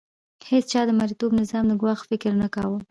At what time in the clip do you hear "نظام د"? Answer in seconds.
1.41-1.73